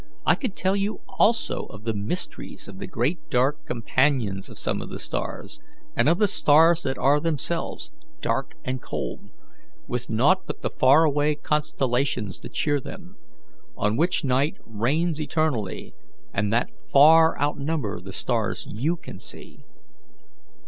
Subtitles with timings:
[0.25, 4.81] I could tell you also of the mysteries of the great dark companions of some
[4.81, 5.59] of the stars,
[5.95, 9.29] and of the stars that are themselves dark and cold,
[9.87, 13.15] with naught but the faraway constellations to cheer them,
[13.77, 15.93] on which night reigns eternally,
[16.33, 19.65] and that far outnumber the stars you can see.